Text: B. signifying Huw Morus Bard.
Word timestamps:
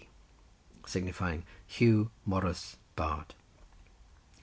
B. 0.01 0.07
signifying 0.87 1.45
Huw 1.77 2.09
Morus 2.25 2.75
Bard. 2.95 3.35